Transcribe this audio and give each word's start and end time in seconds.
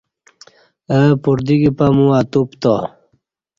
اہ 0.93 1.01
پردیکی 1.23 1.69
پمو 1.77 2.07
اتوپتا 2.19 2.73